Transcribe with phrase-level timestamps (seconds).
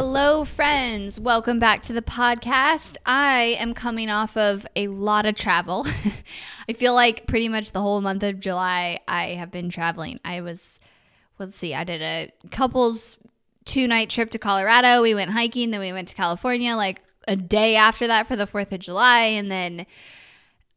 [0.00, 1.18] Hello, friends.
[1.18, 2.98] Welcome back to the podcast.
[3.04, 5.88] I am coming off of a lot of travel.
[6.68, 10.20] I feel like pretty much the whole month of July, I have been traveling.
[10.24, 10.78] I was,
[11.40, 13.16] let's see, I did a couples
[13.64, 15.02] two night trip to Colorado.
[15.02, 18.46] We went hiking, then we went to California like a day after that for the
[18.46, 19.22] 4th of July.
[19.22, 19.84] And then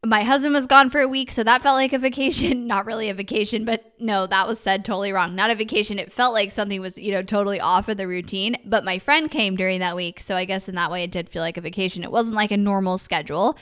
[0.04, 2.66] my husband was gone for a week, so that felt like a vacation.
[2.66, 5.36] Not really a vacation, but no, that was said totally wrong.
[5.36, 5.98] Not a vacation.
[5.98, 8.56] It felt like something was, you know, totally off of the routine.
[8.64, 11.28] But my friend came during that week, so I guess in that way it did
[11.28, 12.02] feel like a vacation.
[12.02, 13.56] It wasn't like a normal schedule.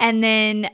[0.00, 0.70] And then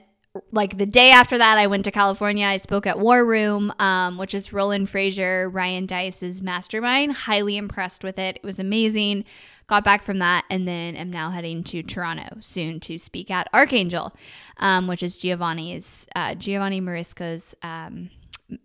[0.53, 2.47] like the day after that, I went to California.
[2.47, 7.13] I spoke at War Room, um, which is Roland Frasier, Ryan Deiss's mastermind.
[7.13, 8.37] Highly impressed with it.
[8.37, 9.25] It was amazing
[9.69, 13.49] got back from that, and then am now heading to Toronto soon to speak at
[13.53, 14.15] Archangel,
[14.57, 18.11] um, which is Giovanni's uh, Giovanni Marsico's um,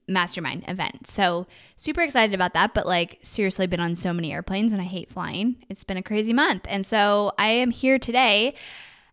[0.07, 1.07] mastermind event.
[1.07, 2.73] So super excited about that.
[2.73, 5.57] But like seriously, been on so many airplanes, and I hate flying.
[5.69, 8.55] It's been a crazy month, and so I am here today,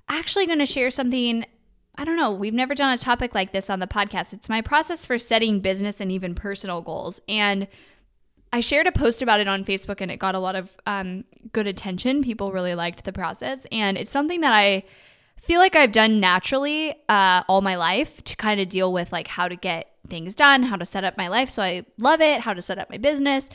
[0.09, 1.45] actually going to share something.
[1.97, 2.31] I don't know.
[2.31, 4.33] We've never done a topic like this on the podcast.
[4.33, 7.21] It's my process for setting business and even personal goals.
[7.29, 7.67] And
[8.53, 11.25] I shared a post about it on Facebook and it got a lot of um,
[11.53, 12.23] good attention.
[12.23, 13.67] People really liked the process.
[13.71, 14.85] And it's something that I
[15.37, 19.27] feel like I've done naturally uh, all my life to kind of deal with like
[19.27, 21.51] how to get things done, how to set up my life.
[21.51, 23.49] So I love it, how to set up my business.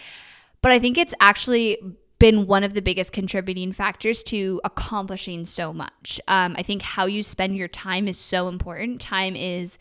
[0.62, 1.78] But I think it's actually
[2.26, 6.20] been one of the biggest contributing factors to accomplishing so much.
[6.28, 9.00] Um, I think how you spend your time is so important.
[9.00, 9.78] Time is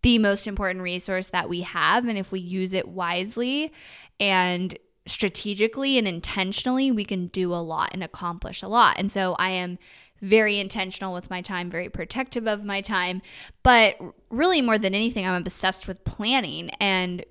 [0.00, 2.08] the most important resource that we have.
[2.08, 3.74] And if we use it wisely
[4.18, 8.96] and strategically and intentionally, we can do a lot and accomplish a lot.
[8.98, 9.78] And so I am
[10.22, 13.20] very intentional with my time, very protective of my time.
[13.62, 13.98] But
[14.30, 17.22] really, more than anything, I'm obsessed with planning and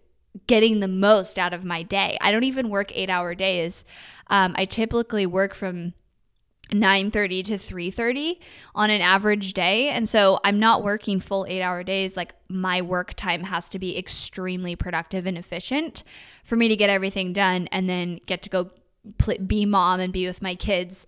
[0.47, 2.17] getting the most out of my day.
[2.21, 3.83] I don't even work eight hour days.
[4.27, 5.93] Um, I typically work from
[6.71, 8.39] 9:30 to 3:30
[8.75, 13.13] on an average day and so I'm not working full 8-hour days like my work
[13.15, 16.05] time has to be extremely productive and efficient
[16.45, 18.71] for me to get everything done and then get to go
[19.45, 21.05] be mom and be with my kids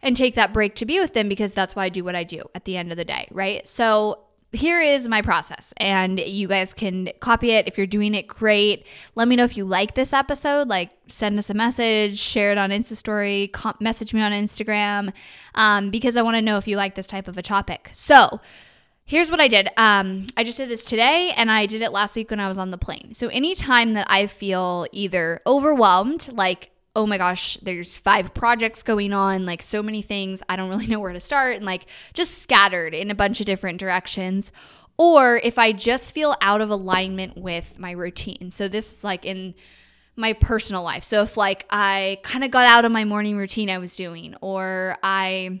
[0.00, 2.24] and take that break to be with them because that's why I do what I
[2.24, 3.66] do at the end of the day, right?
[3.66, 4.20] So
[4.52, 7.68] here is my process and you guys can copy it.
[7.68, 8.86] If you're doing it great.
[9.14, 10.68] Let me know if you like this episode.
[10.68, 15.12] Like send us a message share it on insta story com- message me on instagram
[15.54, 17.90] um, because i want to know if you like this type of a topic.
[17.92, 18.40] So
[19.04, 19.68] here's what i did.
[19.76, 22.58] Um, i just did this today and i did it last week when i was
[22.58, 23.12] on the plane.
[23.12, 29.12] So anytime that i feel either overwhelmed like oh my gosh, there's five projects going
[29.12, 30.42] on, like so many things.
[30.48, 33.46] I don't really know where to start and like just scattered in a bunch of
[33.46, 34.50] different directions.
[34.98, 38.50] Or if I just feel out of alignment with my routine.
[38.50, 39.54] So this is like in
[40.16, 41.04] my personal life.
[41.04, 44.34] So if like I kind of got out of my morning routine I was doing
[44.40, 45.60] or I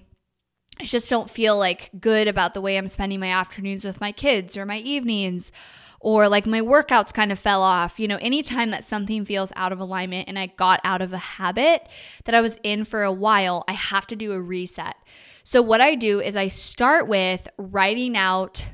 [0.80, 4.10] I just don't feel like good about the way I'm spending my afternoons with my
[4.10, 5.52] kids or my evenings
[6.00, 7.98] or like my workouts kind of fell off.
[7.98, 11.18] You know, anytime that something feels out of alignment and I got out of a
[11.18, 11.88] habit
[12.24, 14.96] that I was in for a while, I have to do a reset.
[15.42, 18.66] So, what I do is I start with writing out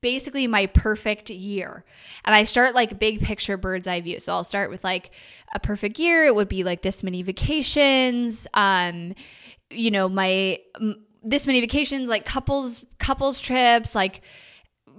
[0.00, 1.84] basically my perfect year.
[2.24, 4.20] And I start like big picture bird's eye view.
[4.20, 5.10] So, I'll start with like
[5.54, 6.24] a perfect year.
[6.24, 9.14] It would be like this many vacations, um,
[9.70, 10.58] you know, my
[11.24, 14.22] this many vacations, like couples couples trips, like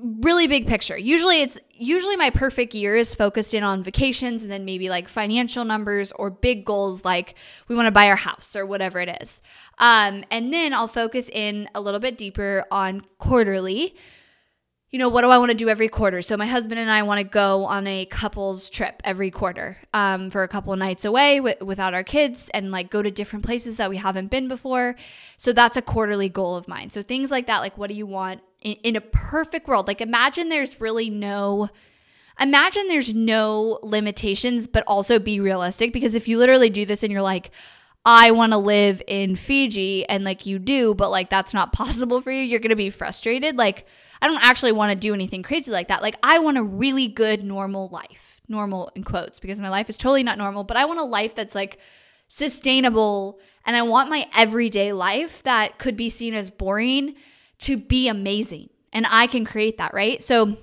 [0.03, 0.97] really big picture.
[0.97, 5.07] Usually it's usually my perfect year is focused in on vacations and then maybe like
[5.07, 7.35] financial numbers or big goals like
[7.67, 9.41] we want to buy our house or whatever it is.
[9.79, 13.95] Um, and then I'll focus in a little bit deeper on quarterly.
[14.93, 16.21] You know, what do I want to do every quarter?
[16.21, 20.29] So my husband and I want to go on a couples trip every quarter um,
[20.29, 23.77] for a couple nights away w- without our kids and like go to different places
[23.77, 24.95] that we haven't been before.
[25.35, 26.91] So that's a quarterly goal of mine.
[26.91, 29.87] So things like that, like what do you want in, in a perfect world?
[29.87, 31.71] Like imagine there's really no,
[32.39, 37.11] imagine there's no limitations, but also be realistic because if you literally do this and
[37.11, 37.49] you're like,
[38.05, 42.21] I want to live in Fiji and like you do, but like that's not possible
[42.21, 43.57] for you, you're going to be frustrated.
[43.57, 43.85] Like,
[44.21, 46.01] I don't actually want to do anything crazy like that.
[46.01, 48.41] Like, I want a really good, normal life.
[48.49, 51.33] Normal in quotes, because my life is totally not normal, but I want a life
[51.33, 51.79] that's like
[52.27, 53.39] sustainable.
[53.65, 57.15] And I want my everyday life that could be seen as boring
[57.59, 58.69] to be amazing.
[58.91, 60.21] And I can create that, right?
[60.21, 60.57] So,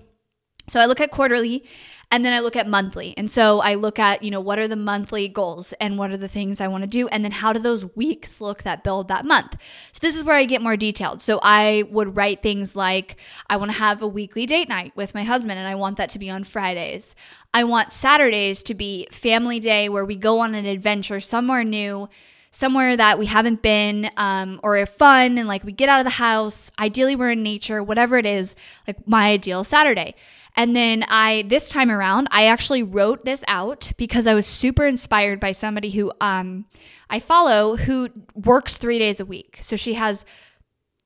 [0.69, 1.65] so I look at quarterly
[2.13, 3.15] and then I look at monthly.
[3.17, 6.17] And so I look at, you know, what are the monthly goals and what are
[6.17, 7.07] the things I want to do?
[7.09, 9.57] And then how do those weeks look that build that month?
[9.93, 11.21] So this is where I get more detailed.
[11.21, 13.17] So I would write things like,
[13.49, 16.11] I want to have a weekly date night with my husband and I want that
[16.11, 17.15] to be on Fridays.
[17.55, 22.09] I want Saturdays to be family day where we go on an adventure somewhere new
[22.53, 26.11] somewhere that we haven't been um, or fun and like we get out of the
[26.11, 28.57] house ideally we're in nature whatever it is
[28.89, 30.17] like my ideal saturday
[30.57, 34.85] and then I, this time around, I actually wrote this out because I was super
[34.85, 36.67] inspired by somebody who um,
[37.09, 39.59] I follow who works three days a week.
[39.61, 40.25] So she has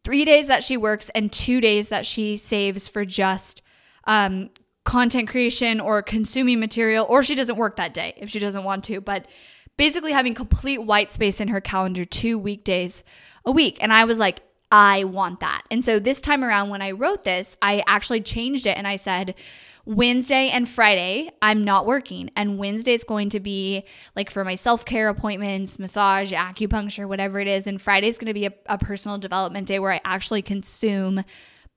[0.02, 3.62] three days that she works and two days that she saves for just
[4.05, 4.50] um,
[4.85, 8.85] content creation or consuming material, or she doesn't work that day if she doesn't want
[8.85, 9.00] to.
[9.00, 9.26] But
[9.76, 13.05] basically, having complete white space in her calendar two weekdays
[13.44, 13.79] a week.
[13.82, 14.40] And I was like,
[14.70, 15.62] I want that.
[15.70, 18.96] And so this time around, when I wrote this, I actually changed it and I
[18.96, 19.34] said,
[19.87, 22.31] Wednesday and Friday, I'm not working.
[22.37, 23.84] And Wednesday is going to be
[24.16, 27.66] like for my self care appointments, massage, acupuncture, whatever it is.
[27.66, 31.22] And Friday is going to be a, a, personal development day where I actually consume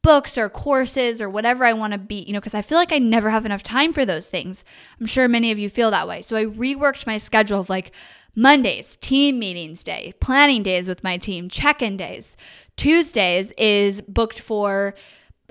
[0.07, 2.93] books or courses or whatever I want to be, you know, because I feel like
[2.93, 4.63] I never have enough time for those things.
[5.01, 6.21] I'm sure many of you feel that way.
[6.21, 7.91] So I reworked my schedule of like,
[8.33, 12.37] Mondays, team meetings day, planning days with my team, check in days.
[12.75, 14.93] Tuesdays is booked for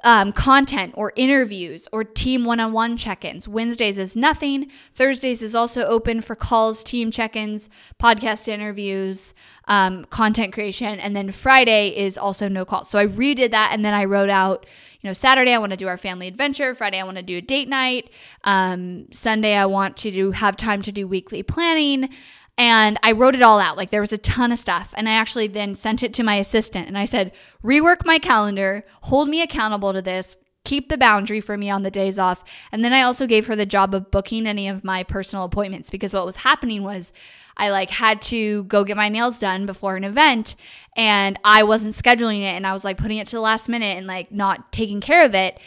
[0.07, 3.49] um, content or interviews or team one on one check ins.
[3.49, 4.71] Wednesdays is nothing.
[4.95, 7.69] Thursdays is also open for calls, team check ins,
[8.01, 9.35] podcast interviews,
[9.67, 11.01] um, content creation.
[11.01, 12.89] And then Friday is also no calls.
[12.89, 14.65] So I redid that and then I wrote out,
[15.01, 16.73] you know, Saturday I want to do our family adventure.
[16.73, 18.09] Friday I want to do a date night.
[18.45, 22.11] Um, Sunday I want to do, have time to do weekly planning.
[22.59, 23.77] And I wrote it all out.
[23.77, 24.95] Like there was a ton of stuff.
[24.97, 27.33] And I actually then sent it to my assistant and I said,
[27.63, 31.91] rework my calendar, hold me accountable to this, keep the boundary for me on the
[31.91, 32.43] days off.
[32.73, 35.91] And then I also gave her the job of booking any of my personal appointments
[35.91, 37.13] because what was happening was
[37.57, 40.57] I like had to go get my nails done before an event
[40.97, 43.97] and I wasn't scheduling it and I was like putting it to the last minute
[43.97, 45.59] and like not taking care of it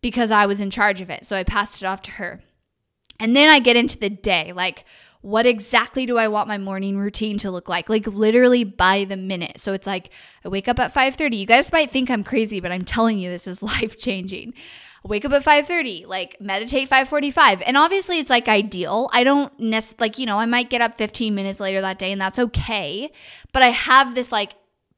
[0.00, 1.26] because I was in charge of it.
[1.26, 2.42] So I passed it off to her.
[3.18, 4.84] And then I get into the day, like
[5.24, 7.88] what exactly do I want my morning routine to look like?
[7.88, 9.58] Like literally by the minute.
[9.58, 10.10] So it's like
[10.44, 11.38] I wake up at 5:30.
[11.38, 14.52] You guys might think I'm crazy, but I'm telling you this is life changing.
[15.02, 17.62] Wake up at 5:30, like meditate 5:45.
[17.64, 19.08] And obviously it's like ideal.
[19.14, 22.12] I don't necessarily like, you know, I might get up 15 minutes later that day
[22.12, 23.10] and that's okay,
[23.54, 24.52] but I have this like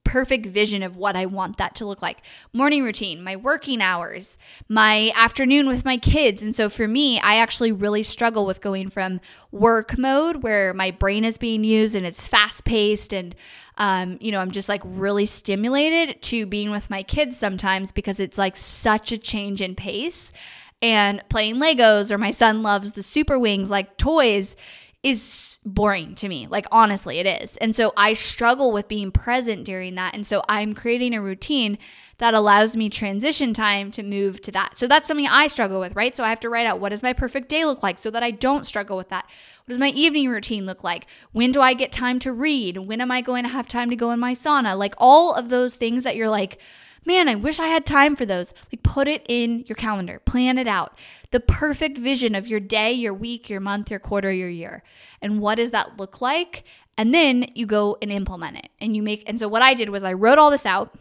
[0.06, 2.22] perfect vision of what I want that to look like.
[2.52, 4.38] Morning routine, my working hours,
[4.68, 6.44] my afternoon with my kids.
[6.44, 9.20] And so for me, I actually really struggle with going from
[9.50, 13.34] work mode where my brain is being used and it's fast paced and
[13.78, 18.20] um, you know, I'm just like really stimulated to being with my kids sometimes because
[18.20, 20.32] it's like such a change in pace.
[20.80, 24.56] And playing Legos or my son loves the super wings like toys
[25.02, 26.46] is boring to me.
[26.46, 27.56] Like, honestly, it is.
[27.58, 30.14] And so I struggle with being present during that.
[30.14, 31.76] And so I'm creating a routine
[32.18, 34.78] that allows me transition time to move to that.
[34.78, 36.16] So that's something I struggle with, right?
[36.16, 38.22] So I have to write out what does my perfect day look like so that
[38.22, 39.26] I don't struggle with that.
[39.26, 41.06] What does my evening routine look like?
[41.32, 42.78] When do I get time to read?
[42.78, 44.78] When am I going to have time to go in my sauna?
[44.78, 46.58] Like all of those things that you're like,
[47.04, 48.52] man, I wish I had time for those.
[48.72, 50.98] Like, put it in your calendar, plan it out.
[51.36, 54.82] The perfect vision of your day, your week, your month, your quarter, your year.
[55.20, 56.64] And what does that look like?
[56.96, 58.70] And then you go and implement it.
[58.80, 60.96] And you make, and so what I did was I wrote all this out.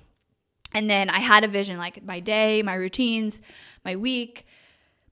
[0.73, 3.41] And then I had a vision like my day, my routines,
[3.85, 4.45] my week,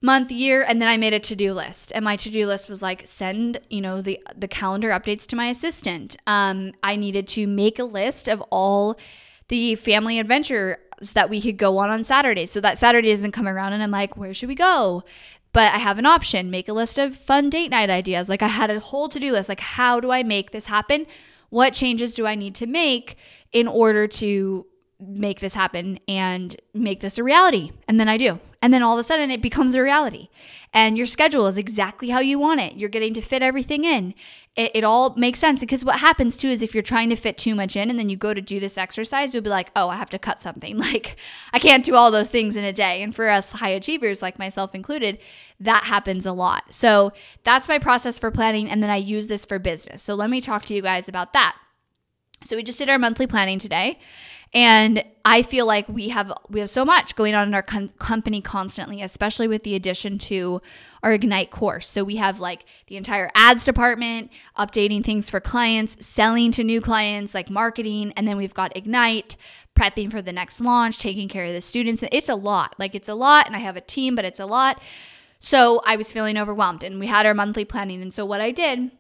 [0.01, 1.94] month, year, and then I made a to-do list.
[1.96, 5.48] And my to-do list was like send, you know, the the calendar updates to my
[5.48, 6.18] assistant.
[6.27, 9.00] Um, I needed to make a list of all
[9.48, 10.20] the family
[11.03, 12.45] adventures that we could go on on Saturday.
[12.45, 15.03] So that Saturday doesn't come around and I'm like, where should we go?
[15.51, 16.50] But I have an option.
[16.50, 18.29] Make a list of fun date night ideas.
[18.29, 19.50] Like I had a whole to do list.
[19.50, 21.05] Like, how do I make this happen?
[21.50, 23.17] What changes do I need to make
[23.51, 24.65] in order to
[25.07, 27.72] make this happen and make this a reality.
[27.88, 28.39] And then I do.
[28.62, 30.29] And then all of a sudden it becomes a reality.
[30.72, 32.75] And your schedule is exactly how you want it.
[32.75, 34.13] You're getting to fit everything in.
[34.55, 37.38] It, it, all makes sense because what happens too is if you're trying to fit
[37.38, 39.89] too much in and then you go to do this exercise, you'll be like, oh,
[39.89, 40.77] I have to cut something.
[40.83, 41.15] Like,
[41.53, 43.01] I can't do all those things in a day.
[43.01, 45.17] And for us high achievers, like myself included,
[45.60, 46.65] that happens a lot.
[46.72, 48.69] So that's my process for planning.
[48.69, 50.03] And then I use this for business.
[50.03, 51.55] So let me talk to you guys about that.
[52.43, 54.00] So we just did our monthly planning today.
[54.53, 57.89] And I feel like we have we have so much going on in our com-
[57.98, 60.62] company constantly, especially with the addition to
[61.01, 61.88] our Ignite course.
[61.88, 66.81] So we have like the entire ads department, updating things for clients, selling to new
[66.81, 69.36] clients, like marketing, and then we've got Ignite,
[69.75, 72.03] prepping for the next launch, taking care of the students.
[72.12, 72.75] It's a lot.
[72.77, 74.79] Like it's a lot and I have a team, but it's a lot.
[75.39, 78.01] So I was feeling overwhelmed and we had our monthly planning.
[78.03, 78.91] And so what I did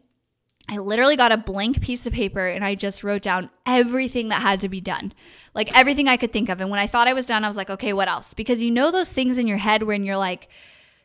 [0.69, 4.41] I literally got a blank piece of paper and I just wrote down everything that
[4.41, 5.13] had to be done.
[5.53, 6.61] Like everything I could think of.
[6.61, 8.33] And when I thought I was done, I was like, okay, what else?
[8.33, 10.47] Because you know those things in your head when you're like,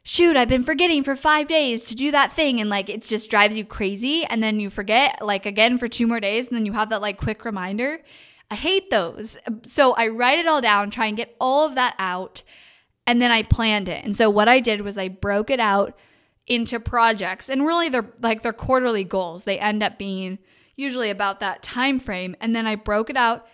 [0.05, 2.61] shoot, I've been forgetting for five days to do that thing.
[2.61, 4.25] And like it just drives you crazy.
[4.25, 6.47] And then you forget like again for two more days.
[6.47, 8.03] And then you have that like quick reminder.
[8.51, 9.37] I hate those.
[9.65, 12.43] So I write it all down, try and get all of that out.
[13.07, 14.05] And then I planned it.
[14.05, 15.99] And so what I did was I broke it out
[16.49, 17.49] into projects.
[17.49, 19.45] And really they're like their quarterly goals.
[19.45, 20.39] They end up being
[20.77, 22.35] usually about that time frame.
[22.41, 23.47] And then i broke it out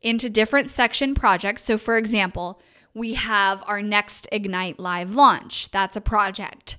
[0.00, 1.64] into different section projects.
[1.64, 2.60] So for example
[2.94, 5.70] we have our next ignite live launch.
[5.70, 6.78] That's a project.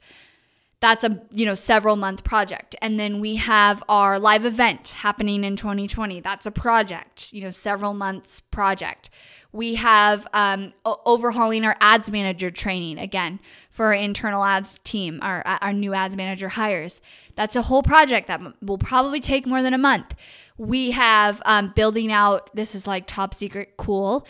[0.81, 2.75] That's a you know several month project.
[2.81, 7.49] And then we have our live event happening in 2020 that's a project you know
[7.49, 9.09] several months project
[9.51, 13.39] we have um, overhauling our ads manager training again
[13.71, 17.01] for our internal ads team, our, our new ads manager hires.
[17.35, 20.13] That's a whole project that will probably take more than a month.
[20.57, 24.27] We have um, building out, this is like top secret cool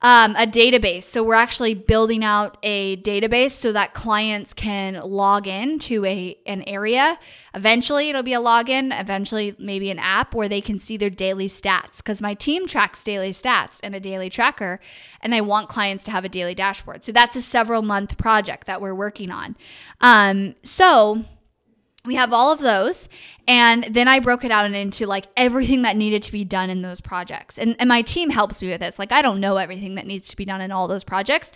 [0.00, 1.02] um, a database.
[1.04, 6.38] So we're actually building out a database so that clients can log in to a
[6.46, 7.18] an area.
[7.54, 8.98] Eventually, it'll be a login.
[8.98, 11.96] Eventually, maybe an app where they can see their daily stats.
[11.96, 14.78] Because my team tracks daily stats in a daily tracker,
[15.20, 17.02] and I want clients to have a daily dashboard.
[17.02, 19.56] So that's a several month project that we're working on.
[20.00, 21.24] Um, so
[22.04, 23.08] we have all of those
[23.46, 26.82] and then i broke it out into like everything that needed to be done in
[26.82, 27.58] those projects.
[27.58, 28.98] And, and my team helps me with this.
[28.98, 31.52] Like i don't know everything that needs to be done in all those projects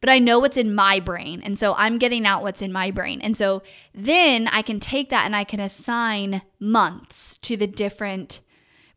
[0.00, 2.90] but i know what's in my brain and so i'm getting out what's in my
[2.90, 3.20] brain.
[3.20, 3.62] And so
[3.94, 8.40] then i can take that and i can assign months to the different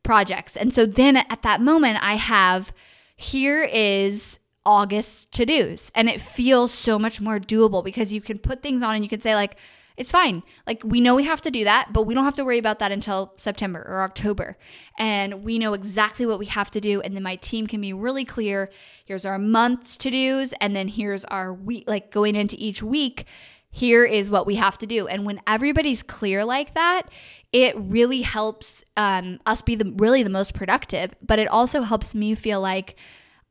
[0.03, 0.55] projects.
[0.55, 2.73] And so then at that moment i have
[3.15, 8.37] here is august to dos and it feels so much more doable because you can
[8.37, 9.55] put things on and you can say like
[9.97, 10.43] it's fine.
[10.67, 12.77] Like we know we have to do that, but we don't have to worry about
[12.79, 14.55] that until September or October.
[14.97, 17.01] And we know exactly what we have to do.
[17.01, 18.69] And then my team can be really clear.
[19.03, 20.53] Here's our month's to dos.
[20.61, 23.25] And then here's our week, like going into each week.
[23.71, 25.07] Here is what we have to do.
[25.07, 27.09] And when everybody's clear like that,
[27.51, 31.15] it really helps um, us be the really the most productive.
[31.21, 32.95] But it also helps me feel like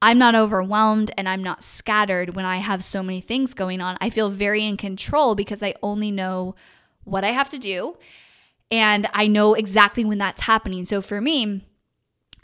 [0.06, 3.98] I'm not overwhelmed and I'm not scattered when I have so many things going on.
[4.00, 6.54] I feel very in control because I only know
[7.02, 7.96] what I have to do
[8.70, 10.84] and I know exactly when that's happening.
[10.84, 11.66] So for me,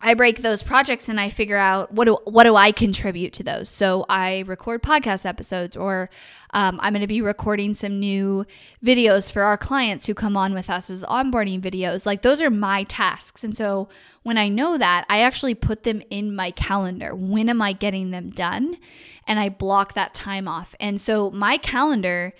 [0.05, 3.45] I break those projects and I figure out what do what do I contribute to
[3.45, 3.69] those.
[3.69, 6.11] So I record podcast episodes, or
[6.51, 8.45] um, I'm going to be recording some new
[8.85, 12.05] videos for our clients who come on with us as onboarding videos.
[12.05, 13.89] Like those are my tasks, and so
[14.25, 17.15] when I know that, I actually put them in my calendar.
[17.15, 18.79] When am I getting them done?
[19.27, 20.75] And I block that time off.
[20.81, 22.33] And so my calendar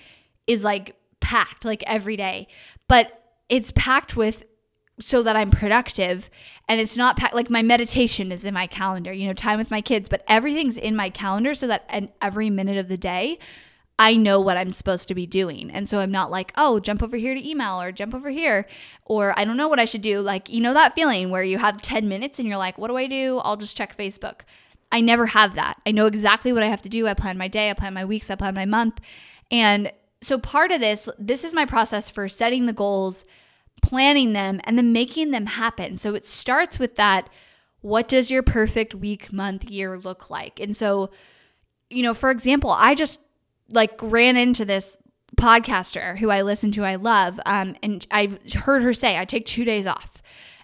[0.49, 2.49] is like packed, like every day,
[2.89, 4.45] but it's packed with
[5.03, 6.31] so that I'm productive
[6.69, 9.71] and it's not packed like my meditation is in my calendar, you know, time with
[9.71, 13.39] my kids, but everything's in my calendar so that in every minute of the day
[13.99, 15.71] I know what I'm supposed to be doing.
[15.71, 18.67] And so I'm not like, oh, jump over here to email or jump over here
[19.05, 20.21] or I don't know what I should do.
[20.21, 22.97] Like, you know, that feeling where you have 10 minutes and you're like, what do
[22.97, 23.39] I do?
[23.45, 24.41] I'll just check Facebook.
[24.91, 25.81] I never have that.
[25.87, 27.07] I know exactly what I have to do.
[27.07, 29.01] I plan my day, I plan my weeks, I plan my month.
[29.51, 33.25] And so part of this, this is my process for setting the goals
[33.83, 35.97] planning them, and then making them happen.
[35.97, 37.29] So it starts with that
[37.83, 40.61] what does your perfect week, month, year look like?
[40.61, 41.11] And so,
[41.91, 43.21] you know, for example, I just
[43.69, 44.97] like ran into this
[45.37, 49.47] podcaster who I listen to, I love, um, and I heard her say, I take
[49.47, 50.23] two days off.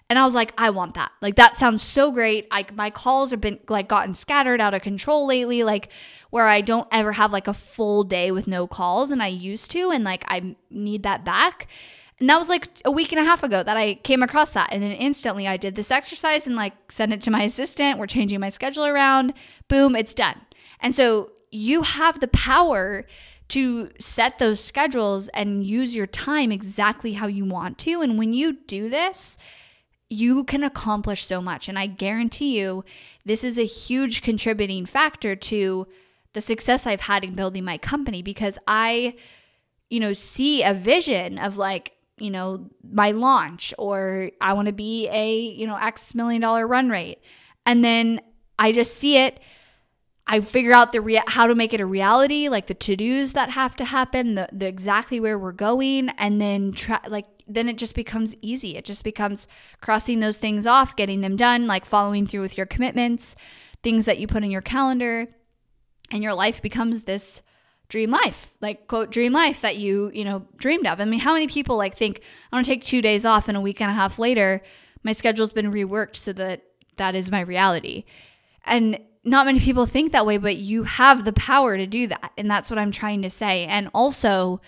[0.09, 1.11] And I was like, I want that.
[1.21, 2.49] Like that sounds so great.
[2.49, 5.91] Like my calls have been like gotten scattered out of control lately, like
[6.31, 9.69] where I don't ever have like a full day with no calls and I used
[9.71, 11.67] to and like I need that back.
[12.19, 14.69] And that was like a week and a half ago that I came across that.
[14.71, 17.97] And then instantly I did this exercise and like sent it to my assistant.
[17.97, 19.33] We're changing my schedule around.
[19.67, 20.41] Boom, it's done.
[20.81, 23.05] And so you have the power
[23.49, 28.01] to set those schedules and use your time exactly how you want to.
[28.01, 29.37] And when you do this,
[30.09, 31.69] you can accomplish so much.
[31.69, 32.83] And I guarantee you,
[33.25, 35.87] this is a huge contributing factor to
[36.33, 39.15] the success I've had in building my company because I,
[39.89, 44.73] you know, see a vision of like, you know, my launch or I want to
[44.73, 47.19] be a, you know, X million dollar run rate.
[47.65, 48.21] And then
[48.57, 49.39] I just see it.
[50.27, 53.49] I figure out the rea- how to make it a reality, like the to-dos that
[53.49, 57.79] have to happen, the, the exactly where we're going, and then try like then it
[57.79, 58.77] just becomes easy.
[58.77, 59.47] It just becomes
[59.81, 63.35] crossing those things off, getting them done, like following through with your commitments,
[63.81, 65.27] things that you put in your calendar,
[66.11, 67.41] and your life becomes this
[67.89, 71.01] dream life like quote dream life that you you know dreamed of.
[71.01, 73.57] I mean how many people like think i want to take two days off and
[73.57, 74.61] a week and a half later
[75.03, 76.63] my schedule's been reworked so that
[76.97, 78.05] that is my reality?
[78.63, 82.31] And not many people think that way but you have the power to do that
[82.37, 83.65] and that's what i'm trying to say.
[83.65, 84.61] And also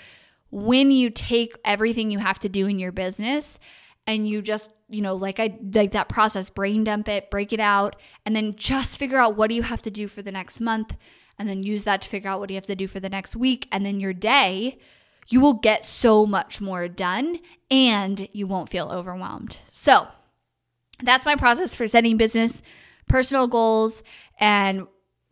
[0.50, 3.60] when you take everything you have to do in your business
[4.08, 7.60] and you just you know like i like that process brain dump it break it
[7.60, 10.60] out and then just figure out what do you have to do for the next
[10.60, 10.96] month
[11.42, 13.36] and then use that to figure out what you have to do for the next
[13.36, 13.68] week.
[13.72, 14.78] And then your day,
[15.28, 17.40] you will get so much more done
[17.72, 19.58] and you won't feel overwhelmed.
[19.72, 20.08] So
[21.02, 22.62] that's my process for setting business,
[23.08, 24.04] personal goals,
[24.40, 24.86] and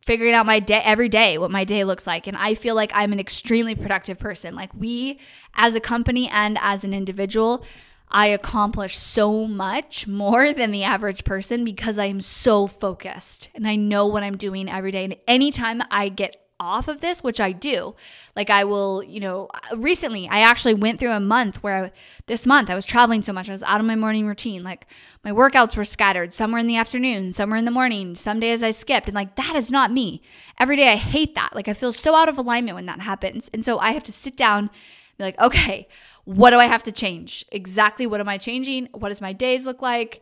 [0.03, 2.89] figuring out my day every day what my day looks like and i feel like
[2.95, 5.19] i'm an extremely productive person like we
[5.55, 7.63] as a company and as an individual
[8.11, 13.67] I accomplish so much more than the average person because I am so focused and
[13.67, 15.05] I know what I'm doing every day.
[15.05, 17.95] And anytime I get off of this, which I do,
[18.35, 21.91] like I will, you know, recently I actually went through a month where I,
[22.25, 23.49] this month I was traveling so much.
[23.49, 24.61] I was out of my morning routine.
[24.61, 24.85] Like
[25.23, 26.33] my workouts were scattered.
[26.33, 28.15] Some were in the afternoon, some were in the morning.
[28.15, 29.07] Some days I skipped.
[29.07, 30.21] And like that is not me.
[30.59, 31.55] Every day I hate that.
[31.55, 33.49] Like I feel so out of alignment when that happens.
[33.53, 34.69] And so I have to sit down and
[35.17, 35.87] be like, okay,
[36.29, 37.43] what do I have to change?
[37.51, 38.87] Exactly what am I changing?
[38.93, 40.21] What does my days look like?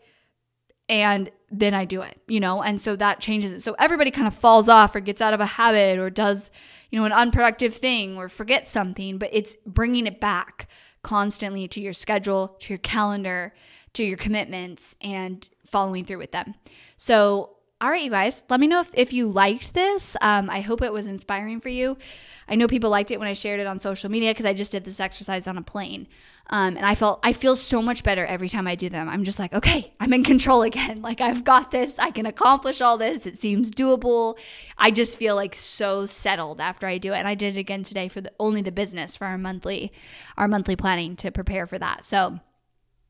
[0.87, 2.63] And then I do it, you know?
[2.63, 3.61] And so that changes it.
[3.61, 6.49] So everybody kind of falls off or gets out of a habit or does,
[6.91, 10.69] you know, an unproductive thing or forgets something, but it's bringing it back
[11.03, 13.53] constantly to your schedule, to your calendar,
[13.91, 16.55] to your commitments and following through with them.
[16.95, 20.17] So all right, you guys, let me know if, if you liked this.
[20.21, 21.95] Um, I hope it was inspiring for you.
[22.47, 24.71] I know people liked it when I shared it on social media because I just
[24.71, 26.07] did this exercise on a plane.
[26.49, 29.09] Um, and I felt I feel so much better every time I do them.
[29.09, 31.03] I'm just like, okay, I'm in control again.
[31.03, 31.99] Like I've got this.
[31.99, 33.27] I can accomplish all this.
[33.27, 34.37] It seems doable.
[34.77, 37.17] I just feel like so settled after I do it.
[37.17, 39.91] And I did it again today for the, only the business for our monthly
[40.35, 42.05] our monthly planning to prepare for that.
[42.05, 42.39] So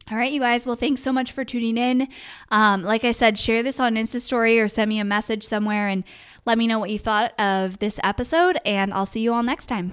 [0.09, 0.65] all right, you guys.
[0.65, 2.07] Well, thanks so much for tuning in.
[2.49, 5.89] Um, like I said, share this on Insta Story or send me a message somewhere
[5.89, 6.03] and
[6.45, 8.57] let me know what you thought of this episode.
[8.65, 9.91] And I'll see you all next time.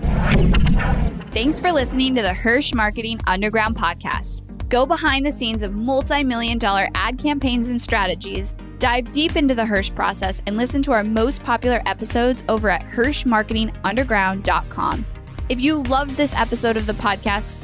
[1.33, 4.43] Thanks for listening to the Hirsch Marketing Underground podcast.
[4.69, 9.55] Go behind the scenes of multi million dollar ad campaigns and strategies, dive deep into
[9.55, 15.07] the Hirsch process, and listen to our most popular episodes over at HirschMarketingUnderground.com.
[15.49, 17.64] If you loved this episode of the podcast,